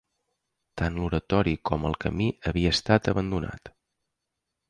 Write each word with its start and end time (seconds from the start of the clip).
Tant 0.81 0.95
l'oratori 1.01 1.53
com 1.71 1.85
el 1.89 1.97
camí 2.05 2.29
havia 2.51 2.73
estat 2.79 3.11
abandonat. 3.13 3.73